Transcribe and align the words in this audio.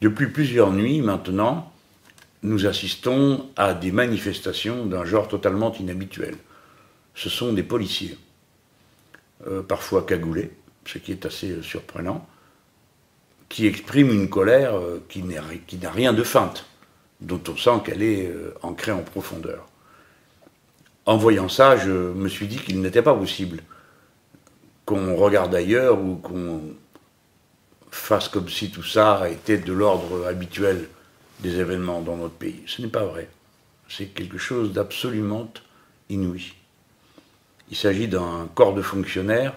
Depuis 0.00 0.26
plusieurs 0.26 0.72
nuits 0.72 1.00
maintenant, 1.00 1.72
nous 2.42 2.66
assistons 2.66 3.48
à 3.56 3.74
des 3.74 3.92
manifestations 3.92 4.84
d'un 4.84 5.04
genre 5.04 5.28
totalement 5.28 5.72
inhabituel. 5.74 6.36
Ce 7.14 7.30
sont 7.30 7.52
des 7.52 7.62
policiers, 7.62 8.18
euh, 9.46 9.62
parfois 9.62 10.04
cagoulés, 10.04 10.50
ce 10.84 10.98
qui 10.98 11.12
est 11.12 11.24
assez 11.24 11.50
euh, 11.50 11.62
surprenant, 11.62 12.26
qui 13.48 13.66
expriment 13.66 14.12
une 14.12 14.28
colère 14.28 14.76
euh, 14.76 15.02
qui 15.08 15.22
n'a 15.22 15.90
rien 15.90 16.12
de 16.12 16.22
feinte, 16.22 16.66
dont 17.22 17.40
on 17.48 17.56
sent 17.56 17.82
qu'elle 17.84 18.02
est 18.02 18.30
ancrée 18.62 18.92
en 18.92 19.02
profondeur. 19.02 19.66
En 21.06 21.16
voyant 21.16 21.48
ça, 21.48 21.78
je 21.78 21.90
me 21.90 22.28
suis 22.28 22.46
dit 22.46 22.58
qu'il 22.58 22.82
n'était 22.82 23.00
pas 23.00 23.14
possible 23.14 23.62
qu'on 24.84 25.16
regarde 25.16 25.54
ailleurs 25.54 26.00
ou 26.00 26.16
qu'on 26.16 26.60
fasse 27.96 28.28
comme 28.28 28.48
si 28.48 28.70
tout 28.70 28.82
ça 28.82 29.28
était 29.28 29.58
de 29.58 29.72
l'ordre 29.72 30.26
habituel 30.26 30.88
des 31.40 31.58
événements 31.58 32.00
dans 32.00 32.16
notre 32.16 32.34
pays. 32.34 32.62
Ce 32.66 32.80
n'est 32.80 32.88
pas 32.88 33.04
vrai. 33.04 33.28
C'est 33.88 34.06
quelque 34.06 34.38
chose 34.38 34.72
d'absolument 34.72 35.50
inouï. 36.08 36.54
Il 37.70 37.76
s'agit 37.76 38.08
d'un 38.08 38.48
corps 38.54 38.74
de 38.74 38.82
fonctionnaires 38.82 39.54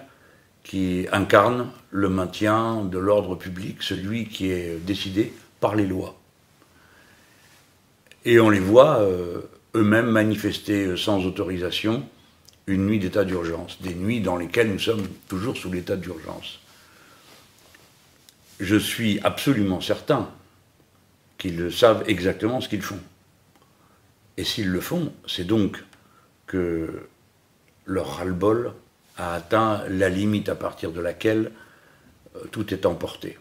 qui 0.64 1.06
incarne 1.12 1.70
le 1.90 2.08
maintien 2.08 2.84
de 2.84 2.98
l'ordre 2.98 3.34
public, 3.34 3.82
celui 3.82 4.26
qui 4.26 4.50
est 4.50 4.78
décidé 4.84 5.32
par 5.60 5.74
les 5.74 5.86
lois. 5.86 6.16
Et 8.24 8.40
on 8.40 8.50
les 8.50 8.60
voit 8.60 8.98
euh, 9.00 9.40
eux-mêmes 9.74 10.10
manifester 10.10 10.96
sans 10.96 11.24
autorisation 11.24 12.04
une 12.66 12.86
nuit 12.86 12.98
d'état 12.98 13.24
d'urgence, 13.24 13.80
des 13.80 13.94
nuits 13.94 14.20
dans 14.20 14.36
lesquelles 14.36 14.70
nous 14.70 14.78
sommes 14.78 15.06
toujours 15.28 15.56
sous 15.56 15.72
l'état 15.72 15.96
d'urgence. 15.96 16.60
Je 18.60 18.76
suis 18.76 19.18
absolument 19.24 19.80
certain 19.80 20.28
qu'ils 21.38 21.72
savent 21.72 22.04
exactement 22.06 22.60
ce 22.60 22.68
qu'ils 22.68 22.82
font. 22.82 23.00
Et 24.36 24.44
s'ils 24.44 24.68
le 24.68 24.80
font, 24.80 25.12
c'est 25.26 25.46
donc 25.46 25.82
que 26.46 27.06
leur 27.86 28.18
ras-le-bol 28.18 28.74
a 29.16 29.34
atteint 29.34 29.82
la 29.88 30.10
limite 30.10 30.50
à 30.50 30.54
partir 30.54 30.92
de 30.92 31.00
laquelle 31.00 31.52
euh, 32.36 32.40
tout 32.50 32.72
est 32.72 32.84
emporté. 32.84 33.38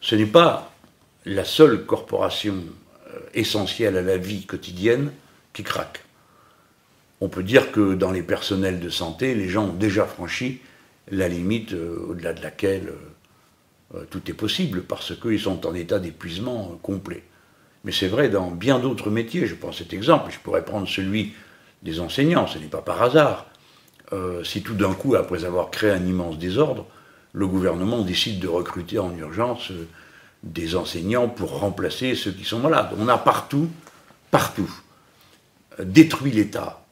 Ce 0.00 0.14
n'est 0.14 0.26
pas 0.26 0.74
la 1.24 1.44
seule 1.44 1.84
corporation 1.84 2.62
euh, 3.08 3.20
essentielle 3.32 3.96
à 3.96 4.02
la 4.02 4.18
vie 4.18 4.44
quotidienne 4.44 5.12
qui 5.54 5.62
craque. 5.62 6.04
On 7.22 7.28
peut 7.28 7.42
dire 7.42 7.72
que 7.72 7.94
dans 7.94 8.12
les 8.12 8.22
personnels 8.22 8.80
de 8.80 8.90
santé, 8.90 9.34
les 9.34 9.48
gens 9.48 9.68
ont 9.68 9.72
déjà 9.72 10.04
franchi 10.04 10.60
la 11.10 11.28
limite 11.28 11.72
euh, 11.72 12.06
au-delà 12.08 12.34
de 12.34 12.42
laquelle 12.42 12.92
tout 14.10 14.30
est 14.30 14.34
possible 14.34 14.82
parce 14.82 15.14
qu'ils 15.16 15.40
sont 15.40 15.66
en 15.66 15.74
état 15.74 15.98
d'épuisement 15.98 16.72
euh, 16.72 16.76
complet. 16.82 17.22
Mais 17.84 17.92
c'est 17.92 18.08
vrai 18.08 18.28
dans 18.28 18.50
bien 18.50 18.78
d'autres 18.78 19.10
métiers. 19.10 19.46
Je 19.46 19.54
prends 19.54 19.72
cet 19.72 19.92
exemple, 19.92 20.32
je 20.32 20.38
pourrais 20.40 20.64
prendre 20.64 20.88
celui 20.88 21.34
des 21.82 22.00
enseignants, 22.00 22.46
ce 22.46 22.58
n'est 22.58 22.66
pas 22.66 22.82
par 22.82 23.02
hasard. 23.02 23.46
Euh, 24.12 24.42
si 24.44 24.62
tout 24.62 24.74
d'un 24.74 24.92
coup, 24.92 25.14
après 25.14 25.44
avoir 25.44 25.70
créé 25.70 25.90
un 25.90 26.04
immense 26.04 26.38
désordre, 26.38 26.86
le 27.32 27.46
gouvernement 27.46 28.02
décide 28.02 28.40
de 28.40 28.48
recruter 28.48 28.98
en 28.98 29.14
urgence 29.16 29.70
des 30.42 30.74
enseignants 30.74 31.28
pour 31.28 31.58
remplacer 31.58 32.14
ceux 32.14 32.32
qui 32.32 32.44
sont 32.44 32.58
malades. 32.58 32.90
On 32.98 33.08
a 33.08 33.18
partout, 33.18 33.68
partout, 34.30 34.70
détruit 35.82 36.32
l'État, 36.32 36.82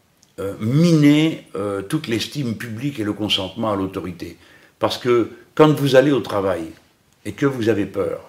miné 0.61 1.47
toute 1.89 2.09
l'estime 2.09 2.57
publique 2.57 3.01
et 3.01 3.05
le 3.05 3.15
consentement 3.15 3.73
à 3.73 3.77
l'autorité. 3.77 4.37
Parce 4.79 4.99
que 4.99 5.31
quand 5.55 5.73
vous 5.73 5.97
allez 5.97 6.11
au 6.11 6.21
travail, 6.21 6.73
et 7.25 7.33
que 7.33 7.47
vous 7.47 7.69
avez 7.69 7.87
peur, 7.87 8.21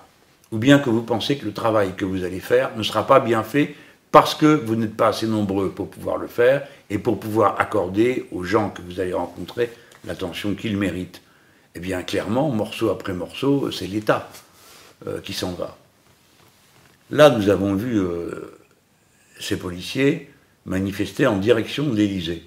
ou 0.51 0.57
bien 0.57 0.79
que 0.79 0.89
vous 0.89 1.01
pensez 1.01 1.38
que 1.38 1.45
le 1.45 1.53
travail 1.53 1.95
que 1.95 2.05
vous 2.05 2.23
allez 2.23 2.39
faire 2.39 2.75
ne 2.77 2.83
sera 2.83 3.05
pas 3.05 3.19
bien 3.19 3.43
fait 3.43 3.75
parce 4.11 4.35
que 4.35 4.45
vous 4.45 4.75
n'êtes 4.75 4.95
pas 4.95 5.09
assez 5.09 5.27
nombreux 5.27 5.71
pour 5.71 5.89
pouvoir 5.89 6.17
le 6.17 6.27
faire 6.27 6.65
et 6.89 6.97
pour 6.97 7.19
pouvoir 7.19 7.59
accorder 7.59 8.27
aux 8.31 8.43
gens 8.43 8.69
que 8.69 8.81
vous 8.81 9.00
allez 9.00 9.13
rencontrer 9.13 9.72
l'attention 10.05 10.55
qu'ils 10.55 10.78
méritent. 10.78 11.22
Eh 11.75 11.79
bien, 11.79 12.03
clairement, 12.03 12.50
morceau 12.50 12.89
après 12.89 13.13
morceau, 13.13 13.72
c'est 13.72 13.88
l'État 13.88 14.29
euh, 15.07 15.19
qui 15.19 15.34
s'en 15.34 15.51
va. 15.51 15.78
Là, 17.11 17.29
nous 17.29 17.50
avons 17.50 17.75
vu 17.75 18.00
euh, 18.00 18.57
ces 19.39 19.57
policiers 19.57 20.31
manifester 20.66 21.28
en 21.28 21.38
direction 21.38 21.85
de 21.88 21.95
l'Élysée. 21.95 22.44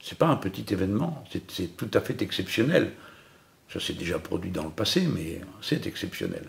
Ce 0.00 0.10
n'est 0.10 0.18
pas 0.18 0.28
un 0.28 0.36
petit 0.36 0.72
événement, 0.72 1.24
c'est 1.48 1.76
tout 1.76 1.90
à 1.94 2.00
fait 2.00 2.22
exceptionnel. 2.22 2.92
Ça 3.72 3.80
s'est 3.80 3.94
déjà 3.94 4.18
produit 4.18 4.50
dans 4.50 4.64
le 4.64 4.70
passé, 4.70 5.02
mais 5.02 5.40
c'est 5.62 5.86
exceptionnel. 5.86 6.44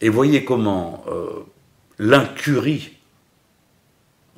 Et 0.00 0.08
voyez 0.08 0.44
comment 0.44 1.04
euh, 1.08 1.44
l'incurie 1.98 2.92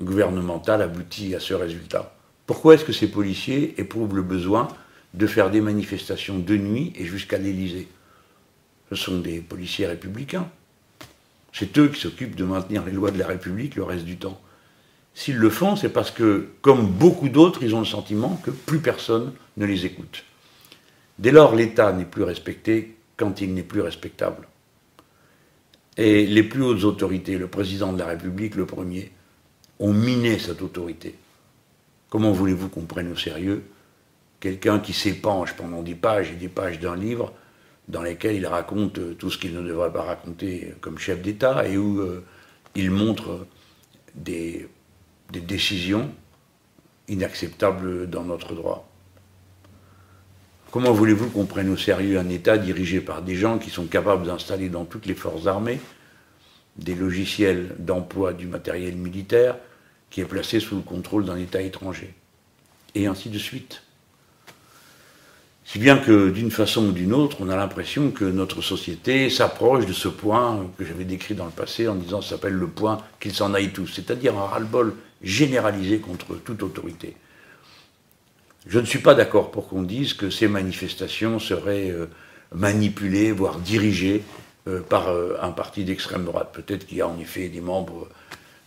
gouvernementale 0.00 0.82
aboutit 0.82 1.34
à 1.34 1.40
ce 1.40 1.54
résultat. 1.54 2.14
Pourquoi 2.46 2.74
est-ce 2.74 2.84
que 2.84 2.92
ces 2.92 3.08
policiers 3.08 3.74
éprouvent 3.80 4.14
le 4.14 4.22
besoin 4.22 4.68
de 5.14 5.26
faire 5.26 5.50
des 5.50 5.60
manifestations 5.60 6.38
de 6.38 6.56
nuit 6.56 6.92
et 6.96 7.04
jusqu'à 7.04 7.38
l'Élysée? 7.38 7.88
Ce 8.90 8.96
sont 8.96 9.18
des 9.18 9.40
policiers 9.40 9.86
républicains. 9.86 10.48
C'est 11.52 11.76
eux 11.78 11.88
qui 11.88 12.00
s'occupent 12.00 12.36
de 12.36 12.44
maintenir 12.44 12.84
les 12.84 12.92
lois 12.92 13.10
de 13.10 13.18
la 13.18 13.26
République 13.26 13.76
le 13.76 13.84
reste 13.84 14.04
du 14.04 14.16
temps. 14.16 14.40
S'ils 15.14 15.36
le 15.36 15.50
font, 15.50 15.76
c'est 15.76 15.90
parce 15.90 16.10
que, 16.10 16.48
comme 16.62 16.86
beaucoup 16.86 17.28
d'autres, 17.28 17.62
ils 17.62 17.74
ont 17.74 17.80
le 17.80 17.84
sentiment 17.84 18.40
que 18.44 18.50
plus 18.50 18.78
personne 18.78 19.32
ne 19.56 19.66
les 19.66 19.84
écoute. 19.84 20.24
Dès 21.22 21.30
lors, 21.30 21.54
l'État 21.54 21.92
n'est 21.92 22.04
plus 22.04 22.24
respecté 22.24 22.96
quand 23.16 23.40
il 23.40 23.54
n'est 23.54 23.62
plus 23.62 23.80
respectable. 23.80 24.48
Et 25.96 26.26
les 26.26 26.42
plus 26.42 26.64
hautes 26.64 26.82
autorités, 26.82 27.38
le 27.38 27.46
président 27.46 27.92
de 27.92 27.98
la 28.00 28.06
République, 28.06 28.56
le 28.56 28.66
premier, 28.66 29.12
ont 29.78 29.92
miné 29.92 30.40
cette 30.40 30.62
autorité. 30.62 31.14
Comment 32.10 32.32
voulez-vous 32.32 32.68
qu'on 32.68 32.86
prenne 32.86 33.12
au 33.12 33.16
sérieux 33.16 33.62
quelqu'un 34.40 34.80
qui 34.80 34.92
s'épanche 34.92 35.52
pendant 35.52 35.82
des 35.82 35.94
pages 35.94 36.32
et 36.32 36.34
des 36.34 36.48
pages 36.48 36.80
d'un 36.80 36.96
livre 36.96 37.32
dans 37.86 38.02
lesquels 38.02 38.34
il 38.34 38.46
raconte 38.48 39.16
tout 39.16 39.30
ce 39.30 39.38
qu'il 39.38 39.54
ne 39.54 39.62
devrait 39.62 39.92
pas 39.92 40.02
raconter 40.02 40.74
comme 40.80 40.98
chef 40.98 41.22
d'État 41.22 41.68
et 41.68 41.76
où 41.76 42.00
euh, 42.00 42.24
il 42.74 42.90
montre 42.90 43.46
des 44.16 44.68
décisions 45.30 46.10
inacceptables 47.06 48.10
dans 48.10 48.24
notre 48.24 48.56
droit? 48.56 48.91
Comment 50.72 50.92
voulez-vous 50.92 51.28
qu'on 51.28 51.44
prenne 51.44 51.68
au 51.68 51.76
sérieux 51.76 52.18
un 52.18 52.30
État 52.30 52.56
dirigé 52.56 53.02
par 53.02 53.20
des 53.20 53.34
gens 53.34 53.58
qui 53.58 53.68
sont 53.68 53.84
capables 53.84 54.24
d'installer 54.24 54.70
dans 54.70 54.86
toutes 54.86 55.04
les 55.04 55.14
forces 55.14 55.46
armées 55.46 55.78
des 56.78 56.94
logiciels 56.94 57.76
d'emploi 57.78 58.32
du 58.32 58.46
matériel 58.46 58.96
militaire 58.96 59.56
qui 60.08 60.22
est 60.22 60.24
placé 60.24 60.60
sous 60.60 60.76
le 60.76 60.80
contrôle 60.80 61.26
d'un 61.26 61.36
État 61.36 61.60
étranger 61.60 62.14
Et 62.94 63.06
ainsi 63.06 63.28
de 63.28 63.36
suite? 63.36 63.82
Si 65.66 65.78
bien 65.78 65.98
que 65.98 66.30
d'une 66.30 66.50
façon 66.50 66.86
ou 66.86 66.92
d'une 66.92 67.12
autre, 67.12 67.36
on 67.40 67.50
a 67.50 67.56
l'impression 67.56 68.10
que 68.10 68.24
notre 68.24 68.62
société 68.62 69.28
s'approche 69.28 69.84
de 69.84 69.92
ce 69.92 70.08
point 70.08 70.66
que 70.78 70.86
j'avais 70.86 71.04
décrit 71.04 71.34
dans 71.34 71.44
le 71.44 71.50
passé 71.50 71.86
en 71.86 71.96
disant 71.96 72.22
ça 72.22 72.30
s'appelle 72.30 72.54
le 72.54 72.66
point 72.66 72.96
qu'ils 73.20 73.34
s'en 73.34 73.52
aillent 73.52 73.74
tous, 73.74 73.88
c'est-à-dire 73.88 74.38
un 74.38 74.46
ras-le-bol 74.46 74.94
généralisé 75.22 75.98
contre 75.98 76.34
toute 76.36 76.62
autorité. 76.62 77.14
Je 78.66 78.78
ne 78.78 78.84
suis 78.84 79.00
pas 79.00 79.14
d'accord 79.14 79.50
pour 79.50 79.68
qu'on 79.68 79.82
dise 79.82 80.14
que 80.14 80.30
ces 80.30 80.46
manifestations 80.46 81.40
seraient 81.40 81.90
euh, 81.90 82.06
manipulées, 82.54 83.32
voire 83.32 83.58
dirigées 83.58 84.22
euh, 84.68 84.80
par 84.80 85.08
euh, 85.08 85.36
un 85.42 85.50
parti 85.50 85.84
d'extrême 85.84 86.24
droite. 86.24 86.50
Peut-être 86.52 86.86
qu'il 86.86 86.98
y 86.98 87.00
a 87.00 87.08
en 87.08 87.18
effet 87.18 87.48
des 87.48 87.60
membres 87.60 88.08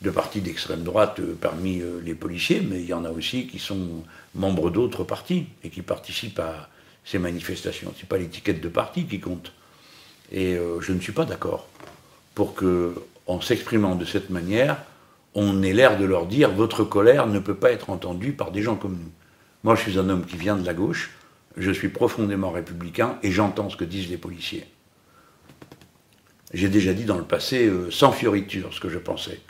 de 0.01 0.09
partis 0.09 0.41
d'extrême 0.41 0.83
droite 0.83 1.21
parmi 1.39 1.81
les 2.03 2.13
policiers, 2.13 2.61
mais 2.61 2.81
il 2.81 2.85
y 2.85 2.93
en 2.93 3.05
a 3.05 3.09
aussi 3.09 3.47
qui 3.47 3.59
sont 3.59 4.03
membres 4.35 4.69
d'autres 4.69 5.05
partis 5.05 5.47
et 5.63 5.69
qui 5.69 5.81
participent 5.81 6.39
à 6.39 6.69
ces 7.05 7.17
manifestations. 7.17 7.93
Ce 7.95 8.01
n'est 8.01 8.07
pas 8.07 8.17
l'étiquette 8.17 8.61
de 8.61 8.67
parti 8.67 9.05
qui 9.05 9.21
compte. 9.21 9.53
Et 10.31 10.59
je 10.81 10.91
ne 10.91 10.99
suis 10.99 11.13
pas 11.13 11.23
d'accord 11.23 11.67
pour 12.35 12.53
que, 12.53 12.93
en 13.25 13.39
s'exprimant 13.41 13.95
de 13.95 14.05
cette 14.05 14.29
manière, 14.29 14.77
on 15.33 15.63
ait 15.63 15.73
l'air 15.73 15.97
de 15.97 16.05
leur 16.05 16.27
dire 16.27 16.51
votre 16.51 16.83
colère 16.83 17.25
ne 17.25 17.39
peut 17.39 17.55
pas 17.55 17.71
être 17.71 17.89
entendue 17.89 18.33
par 18.33 18.51
des 18.51 18.61
gens 18.61 18.75
comme 18.75 18.97
nous. 18.97 19.11
Moi, 19.65 19.73
je 19.73 19.81
suis 19.81 19.97
un 19.97 20.09
homme 20.09 20.27
qui 20.27 20.37
vient 20.37 20.57
de 20.57 20.63
la 20.63 20.75
gauche, 20.75 21.09
je 21.57 21.71
suis 21.71 21.89
profondément 21.89 22.51
républicain 22.51 23.17
et 23.23 23.31
j'entends 23.31 23.67
ce 23.71 23.75
que 23.75 23.83
disent 23.83 24.11
les 24.11 24.17
policiers. 24.19 24.67
J'ai 26.53 26.69
déjà 26.69 26.93
dit 26.93 27.05
dans 27.05 27.17
le 27.17 27.23
passé, 27.23 27.65
euh, 27.65 27.89
sans 27.89 28.11
fioriture, 28.11 28.71
ce 28.75 28.79
que 28.79 28.89
je 28.89 28.99
pensais, 28.99 29.41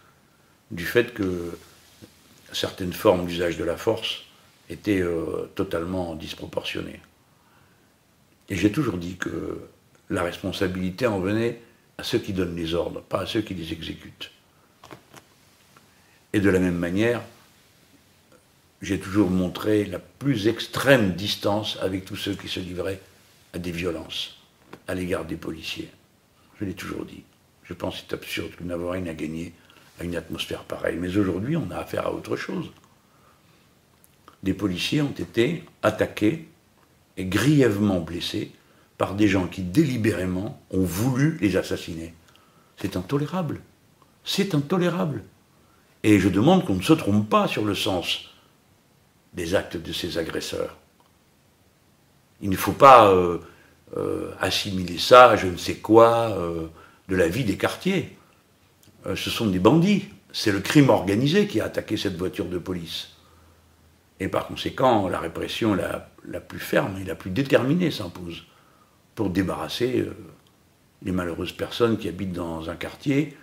du 0.71 0.85
fait 0.85 1.13
que 1.13 1.57
certaines 2.53 2.93
formes 2.93 3.25
d'usage 3.25 3.57
de 3.57 3.65
la 3.65 3.75
force 3.75 4.23
étaient 4.69 5.01
euh, 5.01 5.51
totalement 5.53 6.15
disproportionnées. 6.15 7.01
Et 8.47 8.55
j'ai 8.55 8.71
toujours 8.71 8.97
dit 8.97 9.17
que 9.17 9.67
la 10.09 10.23
responsabilité 10.23 11.07
en 11.07 11.19
venait 11.19 11.59
à 11.97 12.03
ceux 12.03 12.19
qui 12.19 12.31
donnent 12.31 12.55
les 12.55 12.73
ordres, 12.73 13.01
pas 13.01 13.23
à 13.23 13.25
ceux 13.25 13.41
qui 13.41 13.53
les 13.53 13.73
exécutent. 13.73 14.31
Et 16.31 16.39
de 16.39 16.49
la 16.49 16.59
même 16.59 16.77
manière, 16.77 17.21
j'ai 18.81 18.99
toujours 18.99 19.29
montré 19.29 19.85
la 19.85 19.99
plus 19.99 20.47
extrême 20.47 21.13
distance 21.13 21.77
avec 21.81 22.05
tous 22.05 22.15
ceux 22.15 22.35
qui 22.35 22.47
se 22.47 22.59
livraient 22.59 23.01
à 23.53 23.57
des 23.57 23.71
violences 23.71 24.37
à 24.87 24.93
l'égard 24.93 25.25
des 25.25 25.37
policiers. 25.37 25.89
Je 26.59 26.65
l'ai 26.65 26.73
toujours 26.73 27.05
dit. 27.05 27.23
Je 27.63 27.73
pense 27.73 27.95
que 27.95 28.01
c'est 28.07 28.15
absurde 28.15 28.51
que 28.55 28.63
n'avoir 28.63 28.93
rien 28.93 29.07
à 29.07 29.13
gagner 29.13 29.53
à 29.99 30.03
une 30.03 30.15
atmosphère 30.15 30.63
pareille. 30.63 30.97
Mais 30.99 31.17
aujourd'hui, 31.17 31.57
on 31.57 31.71
a 31.71 31.77
affaire 31.77 32.07
à 32.07 32.13
autre 32.13 32.35
chose. 32.35 32.71
Des 34.43 34.53
policiers 34.53 35.01
ont 35.01 35.11
été 35.17 35.63
attaqués 35.81 36.47
et 37.17 37.25
grièvement 37.25 38.01
blessés 38.01 38.51
par 38.97 39.15
des 39.15 39.27
gens 39.27 39.47
qui 39.47 39.63
délibérément 39.63 40.61
ont 40.69 40.83
voulu 40.83 41.37
les 41.41 41.57
assassiner. 41.57 42.13
C'est 42.77 42.95
intolérable. 42.95 43.61
C'est 44.23 44.53
intolérable. 44.53 45.23
Et 46.03 46.19
je 46.19 46.29
demande 46.29 46.65
qu'on 46.65 46.75
ne 46.75 46.81
se 46.81 46.93
trompe 46.93 47.29
pas 47.29 47.47
sur 47.47 47.65
le 47.65 47.73
sens 47.73 48.34
des 49.35 49.53
actes 49.53 49.77
de 49.77 49.93
ces 49.93 50.17
agresseurs. 50.17 50.77
Il 52.41 52.49
ne 52.49 52.55
faut 52.55 52.71
pas 52.71 53.11
euh, 53.11 53.39
euh, 53.97 54.31
assimiler 54.39 54.97
ça 54.97 55.31
à 55.31 55.35
je 55.35 55.47
ne 55.47 55.57
sais 55.57 55.75
quoi 55.75 56.31
euh, 56.37 56.67
de 57.09 57.15
la 57.15 57.27
vie 57.27 57.43
des 57.43 57.57
quartiers. 57.57 58.17
ce 59.05 59.29
sont 59.29 59.47
des 59.47 59.59
bandits. 59.59 60.05
C'est 60.33 60.51
le 60.51 60.59
crime 60.59 60.89
organisé 60.89 61.47
qui 61.47 61.61
a 61.61 61.65
attaqué 61.65 61.95
cette 61.97 62.17
voiture 62.17 62.45
de 62.45 62.57
police. 62.57 63.11
Et 64.19 64.27
par 64.27 64.47
conséquent, 64.47 65.07
la 65.07 65.19
répression 65.19 65.75
la, 65.75 66.39
plus 66.39 66.59
ferme 66.59 66.97
et 66.99 67.03
la 67.03 67.15
plus 67.15 67.29
déterminée 67.29 67.91
s'impose 67.91 68.45
pour 69.13 69.29
débarrasser 69.29 70.09
les 71.03 71.11
malheureuses 71.11 71.51
personnes 71.53 71.97
qui 71.97 72.09
habitent 72.09 72.33
dans 72.33 72.69
un 72.69 72.75
quartier 72.75 73.37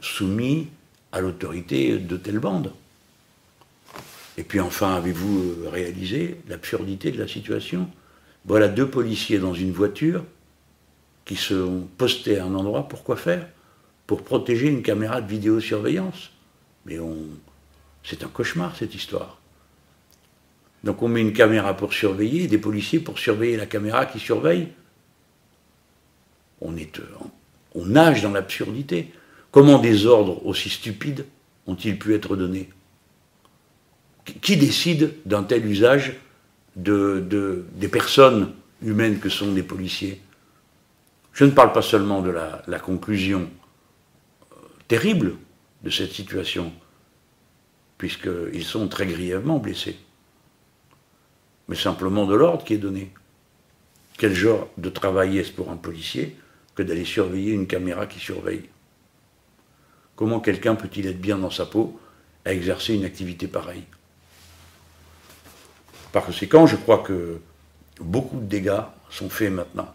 soumis 0.00 0.68
à 1.12 1.20
l'autorité 1.20 1.98
de 1.98 2.16
telle 2.16 2.38
bande. 2.38 2.72
Et 4.38 4.44
puis 4.44 4.60
enfin, 4.60 4.94
avez-vous 4.94 5.68
réalisé 5.70 6.38
l'absurdité 6.48 7.10
de 7.10 7.18
la 7.18 7.28
situation? 7.28 7.88
Voilà 8.44 8.68
deux 8.68 8.88
policiers 8.88 9.38
dans 9.38 9.54
une 9.54 9.72
voiture 9.72 10.24
qui 11.24 11.36
sont 11.36 11.86
postés 11.98 12.38
à 12.38 12.46
un 12.46 12.54
endroit, 12.54 12.88
pourquoi 12.88 13.16
faire? 13.16 13.46
Pour 14.06 14.22
protéger 14.22 14.68
une 14.68 14.82
caméra 14.82 15.20
de 15.20 15.28
vidéosurveillance. 15.28 16.30
Mais 16.86 16.98
c'est 18.02 18.24
un 18.24 18.28
cauchemar 18.28 18.74
cette 18.76 18.94
histoire. 18.94 19.38
Donc 20.82 21.02
on 21.02 21.08
met 21.08 21.20
une 21.20 21.32
caméra 21.32 21.76
pour 21.76 21.92
surveiller, 21.92 22.48
des 22.48 22.58
policiers 22.58 22.98
pour 22.98 23.18
surveiller 23.18 23.56
la 23.56 23.66
caméra 23.66 24.06
qui 24.06 24.18
surveille. 24.18 24.68
On, 26.60 26.76
est, 26.76 27.00
on 27.74 27.86
nage 27.86 28.22
dans 28.22 28.32
l'absurdité. 28.32 29.12
Comment 29.52 29.78
des 29.78 30.06
ordres 30.06 30.44
aussi 30.46 30.70
stupides 30.70 31.26
ont-ils 31.66 31.98
pu 31.98 32.14
être 32.14 32.34
donnés? 32.34 32.70
Qui 34.24 34.56
décide 34.56 35.14
d'un 35.26 35.42
tel 35.42 35.66
usage 35.66 36.14
de, 36.76 37.64
des 37.74 37.88
personnes 37.88 38.52
humaines 38.80 39.18
que 39.18 39.28
sont 39.28 39.52
les 39.52 39.62
policiers? 39.62 40.20
Je 41.32 41.44
ne 41.44 41.50
parle 41.50 41.72
pas 41.72 41.82
seulement 41.82 42.22
de 42.22 42.30
la, 42.30 42.62
la 42.66 42.78
conclusion 42.78 43.48
euh, 44.52 44.56
terrible 44.86 45.36
de 45.82 45.90
cette 45.90 46.12
situation, 46.12 46.72
puisqu'ils 47.98 48.64
sont 48.64 48.86
très 48.88 49.06
grièvement 49.06 49.58
blessés, 49.58 49.96
mais 51.68 51.76
simplement 51.76 52.26
de 52.26 52.34
l'ordre 52.34 52.64
qui 52.64 52.74
est 52.74 52.78
donné. 52.78 53.12
Quel 54.18 54.34
genre 54.34 54.68
de 54.76 54.88
travail 54.88 55.38
est-ce 55.38 55.52
pour 55.52 55.70
un 55.70 55.76
policier 55.76 56.36
que 56.74 56.82
d'aller 56.82 57.04
surveiller 57.04 57.52
une 57.52 57.66
caméra 57.66 58.06
qui 58.06 58.20
surveille? 58.20 58.68
Comment 60.14 60.38
quelqu'un 60.38 60.76
peut-il 60.76 61.06
être 61.06 61.20
bien 61.20 61.38
dans 61.38 61.50
sa 61.50 61.66
peau 61.66 61.98
à 62.44 62.52
exercer 62.52 62.94
une 62.94 63.04
activité 63.04 63.48
pareille? 63.48 63.84
Par 66.12 66.26
conséquent, 66.26 66.66
je 66.66 66.76
crois 66.76 66.98
que 66.98 67.40
beaucoup 68.00 68.38
de 68.38 68.44
dégâts 68.44 68.82
sont 69.10 69.30
faits 69.30 69.50
maintenant. 69.50 69.92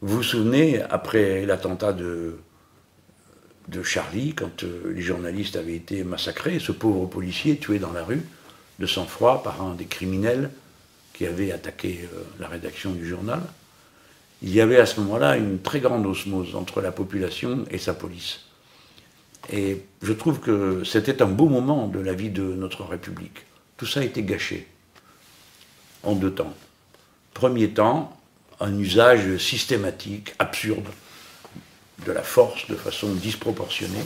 Vous 0.00 0.18
vous 0.18 0.22
souvenez, 0.22 0.80
après 0.82 1.44
l'attentat 1.44 1.92
de, 1.92 2.38
Charlie, 3.82 4.34
quand 4.34 4.64
euh, 4.64 4.92
les 4.94 5.02
journalistes 5.02 5.56
avaient 5.56 5.74
été 5.74 6.02
massacrés, 6.02 6.58
ce 6.58 6.72
pauvre 6.72 7.06
policier 7.06 7.56
tué 7.56 7.78
dans 7.78 7.92
la 7.92 8.02
rue, 8.02 8.22
de 8.78 8.86
sang-froid, 8.86 9.42
par 9.42 9.62
un 9.62 9.74
des 9.74 9.84
criminels 9.84 10.50
qui 11.12 11.26
avait 11.26 11.52
attaqué 11.52 12.08
euh, 12.12 12.22
la 12.40 12.48
rédaction 12.48 12.92
du 12.92 13.06
journal, 13.06 13.40
il 14.42 14.54
y 14.54 14.60
avait 14.60 14.78
à 14.78 14.86
ce 14.86 15.00
moment-là 15.00 15.36
une 15.36 15.60
très 15.60 15.80
grande 15.80 16.06
osmose 16.06 16.56
entre 16.56 16.80
la 16.80 16.92
population 16.92 17.64
et 17.70 17.78
sa 17.78 17.92
police. 17.92 18.40
Et 19.52 19.82
je 20.02 20.12
trouve 20.12 20.40
que 20.40 20.82
c'était 20.84 21.22
un 21.22 21.26
beau 21.26 21.48
moment 21.48 21.86
de 21.86 22.00
la 22.00 22.14
vie 22.14 22.30
de 22.30 22.42
notre 22.42 22.84
République. 22.84 23.44
Tout 23.80 23.86
ça 23.86 24.00
a 24.00 24.02
été 24.02 24.22
gâché 24.22 24.66
en 26.02 26.14
deux 26.14 26.34
temps. 26.34 26.52
Premier 27.32 27.70
temps, 27.70 28.14
un 28.60 28.78
usage 28.78 29.38
systématique, 29.38 30.34
absurde, 30.38 30.86
de 32.04 32.12
la 32.12 32.22
force 32.22 32.68
de 32.68 32.74
façon 32.74 33.14
disproportionnée 33.14 34.04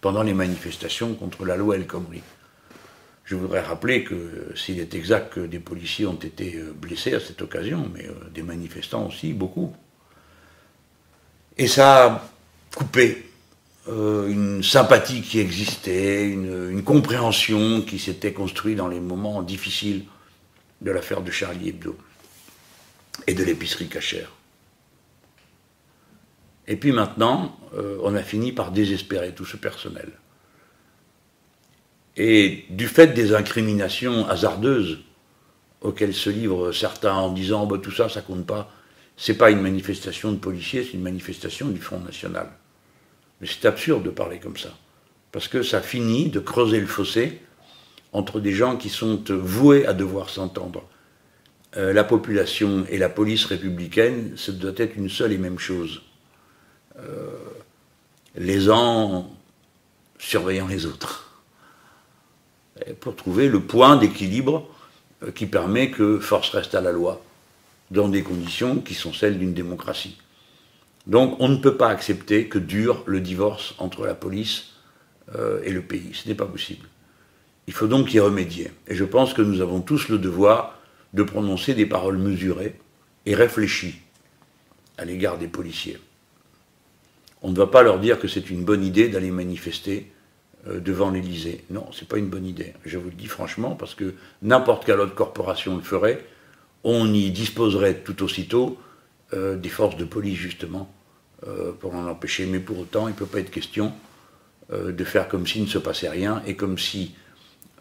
pendant 0.00 0.22
les 0.22 0.32
manifestations 0.32 1.12
contre 1.12 1.44
la 1.44 1.58
loi 1.58 1.76
El 1.76 1.86
Khomri. 1.86 2.22
Je 3.26 3.34
voudrais 3.34 3.60
rappeler 3.60 4.02
que 4.02 4.54
s'il 4.56 4.80
est 4.80 4.94
exact 4.94 5.34
que 5.34 5.40
des 5.40 5.60
policiers 5.60 6.06
ont 6.06 6.14
été 6.14 6.54
euh, 6.54 6.72
blessés 6.74 7.12
à 7.12 7.20
cette 7.20 7.42
occasion, 7.42 7.90
mais 7.92 8.06
euh, 8.06 8.14
des 8.32 8.42
manifestants 8.42 9.08
aussi, 9.08 9.34
beaucoup. 9.34 9.76
Et 11.58 11.68
ça 11.68 12.06
a 12.06 12.28
coupé 12.74 13.26
euh, 13.88 14.28
une 14.28 14.62
sympathie 14.62 15.22
qui 15.22 15.40
existait, 15.40 16.28
une, 16.28 16.82
compréhension 16.84 17.82
qui 17.82 17.98
s'était 17.98 18.32
construite 18.32 18.76
dans 18.76 18.86
les 18.86 19.00
moments 19.00 19.42
difficiles 19.42 20.04
de 20.80 20.90
l'affaire 20.92 21.20
de 21.20 21.30
Charlie 21.32 21.70
Hebdo 21.70 21.96
et 23.26 23.34
de 23.34 23.42
l'épicerie 23.42 23.88
cachère. 23.88 24.30
Et 26.68 26.76
puis 26.76 26.92
maintenant, 26.92 27.58
euh, 27.74 27.98
on 28.02 28.14
a 28.14 28.22
fini 28.22 28.52
par 28.52 28.70
désespérer 28.70 29.32
tout 29.34 29.44
ce 29.44 29.56
personnel. 29.56 30.12
Et 32.16 32.66
du 32.70 32.86
fait 32.86 33.08
des 33.08 33.34
incriminations 33.34 34.28
hasardeuses 34.28 35.00
auxquelles 35.80 36.14
se 36.14 36.30
livrent 36.30 36.70
certains 36.70 37.14
en 37.14 37.32
disant 37.32 37.66
bah, 37.66 37.78
tout 37.82 37.90
ça, 37.90 38.08
ça 38.08 38.22
compte 38.22 38.46
pas, 38.46 38.70
c'est 39.16 39.36
pas 39.36 39.50
une 39.50 39.60
manifestation 39.60 40.30
de 40.30 40.36
policiers, 40.36 40.84
c'est 40.84 40.92
une 40.92 41.02
manifestation 41.02 41.68
du 41.68 41.80
Front 41.80 41.98
National. 41.98 42.48
Mais 43.42 43.48
c'est 43.48 43.66
absurde 43.66 44.04
de 44.04 44.10
parler 44.10 44.38
comme 44.38 44.56
ça. 44.56 44.70
Parce 45.32 45.48
que 45.48 45.62
ça 45.62 45.82
finit 45.82 46.30
de 46.30 46.38
creuser 46.38 46.80
le 46.80 46.86
fossé 46.86 47.40
entre 48.12 48.40
des 48.40 48.52
gens 48.52 48.76
qui 48.76 48.88
sont 48.88 49.22
voués 49.28 49.84
à 49.84 49.92
devoir 49.92 50.30
s'entendre. 50.30 50.84
Euh, 51.76 51.92
la 51.92 52.04
population 52.04 52.84
et 52.88 52.98
la 52.98 53.08
police 53.08 53.46
républicaine, 53.46 54.34
ça 54.36 54.52
doit 54.52 54.72
être 54.76 54.96
une 54.96 55.08
seule 55.08 55.32
et 55.32 55.38
même 55.38 55.58
chose. 55.58 56.02
Euh, 56.98 57.30
les 58.36 58.70
uns 58.70 59.26
surveillant 60.18 60.68
les 60.68 60.86
autres. 60.86 61.28
pour 63.00 63.14
trouver 63.16 63.48
le 63.48 63.60
point 63.60 63.96
d'équilibre 63.96 64.68
euh, 65.22 65.30
qui 65.30 65.46
permet 65.46 65.90
que 65.90 66.18
force 66.18 66.50
reste 66.50 66.74
à 66.74 66.80
la 66.80 66.92
loi, 66.92 67.22
dans 67.90 68.08
des 68.08 68.22
conditions 68.22 68.80
qui 68.80 68.94
sont 68.94 69.12
celles 69.12 69.38
d'une 69.38 69.54
démocratie. 69.54 70.16
Donc 71.06 71.36
on 71.40 71.48
ne 71.48 71.56
peut 71.56 71.76
pas 71.76 71.88
accepter 71.88 72.48
que 72.48 72.58
dure 72.58 73.02
le 73.06 73.20
divorce 73.20 73.74
entre 73.78 74.06
la 74.06 74.14
police 74.14 74.74
euh, 75.34 75.60
et 75.64 75.70
le 75.70 75.82
pays. 75.82 76.10
Ce 76.12 76.28
n'est 76.28 76.34
pas 76.34 76.46
possible. 76.46 76.86
Il 77.66 77.72
faut 77.72 77.86
donc 77.86 78.12
y 78.12 78.20
remédier. 78.20 78.70
Et 78.88 78.94
je 78.94 79.04
pense 79.04 79.34
que 79.34 79.42
nous 79.42 79.60
avons 79.60 79.80
tous 79.80 80.08
le 80.08 80.18
devoir 80.18 80.78
de 81.12 81.22
prononcer 81.22 81.74
des 81.74 81.86
paroles 81.86 82.18
mesurées 82.18 82.78
et 83.26 83.34
réfléchies 83.34 84.00
à 84.98 85.04
l'égard 85.04 85.38
des 85.38 85.48
policiers. 85.48 85.98
On 87.42 87.50
ne 87.50 87.56
va 87.56 87.66
pas 87.66 87.82
leur 87.82 87.98
dire 87.98 88.18
que 88.18 88.28
c'est 88.28 88.50
une 88.50 88.64
bonne 88.64 88.84
idée 88.84 89.08
d'aller 89.08 89.30
manifester 89.30 90.10
euh, 90.68 90.80
devant 90.80 91.10
l'Élysée. 91.10 91.64
Non, 91.70 91.86
ce 91.90 92.02
n'est 92.02 92.06
pas 92.06 92.18
une 92.18 92.28
bonne 92.28 92.46
idée. 92.46 92.74
Je 92.84 92.98
vous 92.98 93.10
le 93.10 93.16
dis 93.16 93.26
franchement, 93.26 93.74
parce 93.74 93.94
que 93.94 94.14
n'importe 94.42 94.84
quelle 94.84 95.00
autre 95.00 95.14
corporation 95.14 95.76
le 95.76 95.82
ferait, 95.82 96.24
on 96.84 97.12
y 97.12 97.30
disposerait 97.30 97.98
tout 98.00 98.22
aussitôt 98.22 98.78
euh, 99.34 99.56
des 99.56 99.68
forces 99.68 99.96
de 99.96 100.04
police, 100.04 100.38
justement, 100.38 100.92
euh, 101.46 101.72
pour 101.72 101.94
en 101.94 102.06
empêcher. 102.06 102.46
Mais 102.46 102.60
pour 102.60 102.78
autant, 102.78 103.08
il 103.08 103.12
ne 103.12 103.16
peut 103.16 103.26
pas 103.26 103.38
être 103.40 103.50
question 103.50 103.92
euh, 104.72 104.92
de 104.92 105.04
faire 105.04 105.28
comme 105.28 105.46
s'il 105.46 105.62
ne 105.62 105.68
se 105.68 105.78
passait 105.78 106.08
rien 106.08 106.42
et 106.46 106.56
comme 106.56 106.78
si 106.78 107.14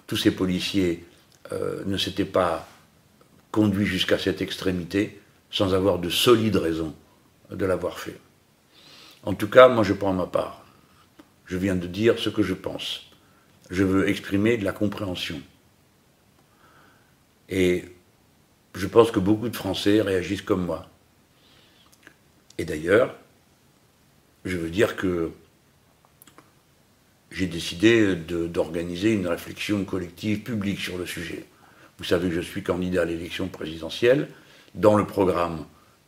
tous 0.08 0.18
ces 0.18 0.32
policiers 0.32 1.06
ne 1.86 1.98
s'étaient 1.98 2.24
pas 2.24 2.66
conduits 3.52 3.86
jusqu'à 3.86 4.18
cette 4.18 4.42
extrémité 4.42 5.20
sans 5.50 5.74
avoir 5.74 6.00
de 6.00 6.10
solides 6.10 6.56
raisons 6.56 6.96
de 7.50 7.66
l'avoir 7.66 8.00
fait. 8.00 8.18
En 9.24 9.34
tout 9.34 9.50
cas, 9.50 9.68
moi 9.68 9.84
je 9.84 9.92
prends 9.92 10.14
ma 10.14 10.28
part. 10.28 10.64
Je 11.46 11.58
viens 11.58 11.76
de 11.76 11.88
dire 11.88 12.20
ce 12.20 12.30
que 12.30 12.42
je 12.42 12.54
pense. 12.54 13.12
Je 13.70 13.84
veux 13.84 14.08
exprimer 14.08 14.58
de 14.58 14.64
la 14.64 14.72
compréhension. 14.72 15.42
Et 17.50 17.84
je 18.74 18.88
pense 18.88 19.12
que 19.12 19.20
beaucoup 19.20 19.50
de 19.50 19.56
Français 19.56 20.02
réagissent 20.02 20.42
comme 20.42 20.66
moi. 20.66 20.90
Et 22.62 22.64
d'ailleurs, 22.64 23.16
je 24.46 24.56
veux 24.56 24.70
dire 24.70 24.96
que 24.96 25.32
j'ai 27.32 27.48
décidé 27.48 28.16
d'organiser 28.16 29.14
une 29.14 29.26
réflexion 29.26 29.84
collective 29.84 30.42
publique 30.42 30.80
sur 30.80 31.00
le 31.00 31.08
sujet. 31.08 31.46
Vous 31.98 32.04
savez 32.04 32.30
que 32.30 32.36
je 32.36 32.42
suis 32.42 32.62
candidat 32.62 33.02
à 33.02 33.06
l'élection 33.06 33.48
présidentielle 33.48 34.28
dans 34.76 34.96
le 34.96 35.08
programme 35.08 35.66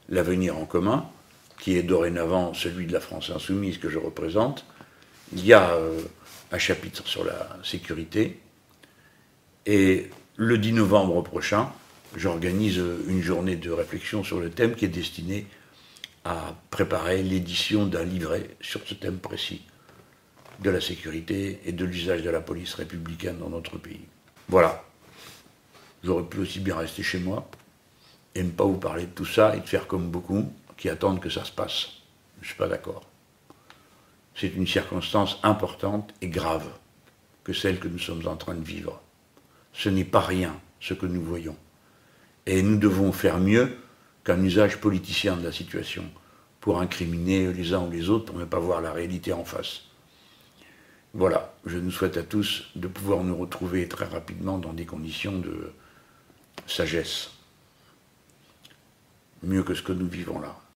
L'avenir 0.10 0.56
en 0.56 0.66
commun, 0.66 1.10
qui 1.60 1.76
est 1.76 1.82
dorénavant 1.82 2.54
celui 2.54 2.86
de 2.86 2.94
la 2.94 3.00
France 3.00 3.32
insoumise 3.32 3.80
que 3.80 3.90
je 3.90 3.98
représente, 3.98 4.64
il 5.32 5.44
y 5.44 5.54
a 5.54 5.72
euh, 5.72 6.02
un 6.52 6.60
chapitre 6.60 7.08
sur 7.08 7.26
la 7.26 7.58
sécurité. 7.64 8.40
Et 9.66 10.12
le 10.36 10.60
10 10.60 10.74
novembre 10.74 11.24
prochain, 11.24 11.72
j'organise 12.16 12.80
une 13.08 13.24
journée 13.24 13.56
de 13.56 13.72
réflexion 13.72 14.24
sur 14.24 14.40
le 14.40 14.52
thème 14.52 14.76
qui 14.76 14.86
est 14.86 14.90
destiné 14.90 15.48
à 16.26 16.56
préparer 16.70 17.22
l'édition 17.22 17.86
d'un 17.86 18.04
livret 18.04 18.56
sur 18.62 18.82
ce 18.88 18.94
thème 18.94 19.18
précis 19.18 19.62
de 20.60 20.70
la 20.70 20.80
sécurité 20.80 21.60
et 21.66 21.72
de 21.72 21.86
l'usage 21.86 22.22
de 22.22 22.30
la 22.30 22.42
police 22.42 22.74
républicaine 22.76 23.40
dans 23.40 23.50
notre 23.50 23.78
pays. 23.78 24.06
Voilà. 24.48 24.84
J'aurais 26.04 26.24
pu 26.24 26.40
aussi 26.40 26.60
bien 26.60 26.78
rester 26.78 27.04
chez 27.04 27.20
moi 27.20 27.50
et 28.36 28.44
ne 28.44 28.52
pas 28.52 28.66
vous 28.66 28.78
parler 28.78 29.06
de 29.06 29.12
tout 29.12 29.26
ça 29.26 29.56
et 29.56 29.60
de 29.60 29.68
faire 29.68 29.88
comme 29.88 30.10
beaucoup 30.10 30.52
qui 30.78 30.90
attendent 30.90 31.20
que 31.20 31.30
ça 31.30 31.44
se 31.44 31.52
passe. 31.52 31.90
Je 32.38 32.42
ne 32.42 32.46
suis 32.48 32.56
pas 32.56 32.68
d'accord. 32.68 33.04
C'est 34.36 34.54
une 34.56 34.68
circonstance 34.68 35.40
importante 35.44 36.14
et 36.22 36.28
grave 36.28 36.68
que 37.44 37.54
celle 37.54 37.80
que 37.80 37.88
nous 37.88 38.00
sommes 38.00 38.28
en 38.28 38.36
train 38.36 38.56
de 38.56 38.64
vivre. 38.64 39.02
Ce 39.74 39.90
n'est 39.90 40.06
pas 40.06 40.22
rien 40.22 40.60
ce 40.80 40.94
que 40.94 41.06
nous 41.06 41.22
voyons. 41.22 41.56
Et 42.46 42.62
nous 42.62 42.78
devons 42.78 43.12
faire 43.12 43.40
mieux 43.40 43.78
qu'un 44.24 44.42
usage 44.42 44.80
politicien 44.80 45.36
de 45.36 45.44
la 45.44 45.52
situation 45.52 46.04
pour 46.62 46.80
incriminer 46.80 47.52
les 47.52 47.74
uns 47.74 47.86
ou 47.86 47.92
les 47.92 48.10
autres 48.10 48.26
pour 48.26 48.40
ne 48.40 48.46
pas 48.46 48.60
voir 48.60 48.82
la 48.82 48.94
réalité 48.94 49.34
en 49.34 49.44
face. 49.44 49.82
Voilà, 51.14 51.54
je 51.66 51.78
nous 51.78 51.92
souhaite 51.92 52.18
à 52.18 52.24
tous 52.24 52.72
de 52.76 52.88
pouvoir 52.88 53.24
nous 53.24 53.36
retrouver 53.36 53.88
très 53.88 54.06
rapidement 54.06 54.58
dans 54.58 54.74
des 54.74 54.86
conditions 54.86 55.38
de 55.38 55.72
sagesse, 56.66 57.32
mieux 59.44 59.64
que 59.64 59.76
ce 59.76 59.84
que 59.84 59.92
nous 59.92 60.08
vivons 60.08 60.40
là. 60.40 60.63